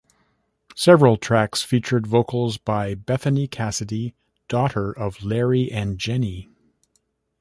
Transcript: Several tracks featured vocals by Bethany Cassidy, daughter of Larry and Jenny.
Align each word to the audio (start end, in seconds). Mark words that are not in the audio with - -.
Several 0.75 1.15
tracks 1.15 1.61
featured 1.61 2.07
vocals 2.07 2.57
by 2.57 2.95
Bethany 2.95 3.47
Cassidy, 3.47 4.15
daughter 4.47 4.91
of 4.91 5.21
Larry 5.21 5.71
and 5.71 5.99
Jenny. 5.99 6.49